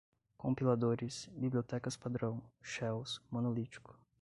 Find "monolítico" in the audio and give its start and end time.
3.29-3.95